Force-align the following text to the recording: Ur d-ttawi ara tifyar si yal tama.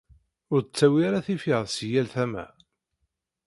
Ur 0.53 0.61
d-ttawi 0.63 1.01
ara 1.07 1.25
tifyar 1.25 1.65
si 1.69 1.87
yal 1.93 2.07
tama. 2.13 2.45